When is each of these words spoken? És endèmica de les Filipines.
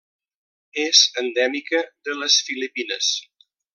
És 0.83 1.01
endèmica 1.23 1.81
de 2.09 2.17
les 2.23 2.39
Filipines. 2.49 3.11